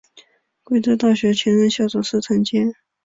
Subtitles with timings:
[0.63, 2.73] 贵州大学前任校长是陈坚。